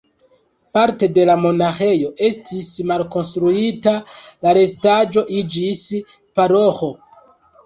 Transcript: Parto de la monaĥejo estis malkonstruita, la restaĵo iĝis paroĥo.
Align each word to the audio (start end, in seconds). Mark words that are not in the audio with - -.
Parto 0.75 1.09
de 1.17 1.25
la 1.29 1.33
monaĥejo 1.41 2.09
estis 2.29 2.69
malkonstruita, 2.93 3.93
la 4.47 4.55
restaĵo 4.59 5.25
iĝis 5.43 5.85
paroĥo. 6.43 6.91